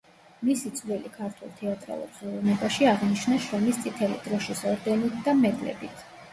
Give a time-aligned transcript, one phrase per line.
[0.47, 6.07] მისი წვლილი ქართულ თეატრალურ ხელოვნებაში აღინიშნა შრომის წითელი დროში ორდენით და მედლებით.